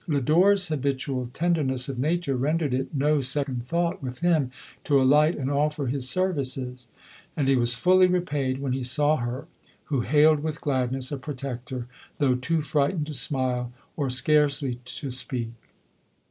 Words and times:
Lodore's 0.07 0.69
habitual 0.69 1.29
tenderness 1.31 1.87
of 1.87 1.99
nature 1.99 2.35
rendered 2.35 2.73
it 2.73 2.91
no 2.91 3.21
second 3.21 3.67
thought 3.67 4.01
with 4.01 4.21
him 4.21 4.49
to 4.83 4.99
alight 4.99 5.37
and 5.37 5.51
offer 5.51 5.85
his 5.85 6.09
services; 6.09 6.87
and 7.37 7.47
he 7.47 7.55
was 7.55 7.75
fully 7.75 8.07
repaid 8.07 8.57
when 8.59 8.73
he 8.73 8.81
saw 8.81 9.17
her, 9.17 9.45
who 9.85 10.01
hailed 10.01 10.39
with 10.39 10.59
gladness 10.59 11.11
a 11.11 11.19
protector, 11.19 11.85
though 12.17 12.33
too 12.33 12.63
frightened 12.63 13.05
to 13.05 13.13
smile, 13.13 13.71
or 13.95 14.09
scarcely 14.09 14.71
to 14.73 15.05
LODORE, 15.05 15.05
101 15.05 15.11
speak. 15.11 15.51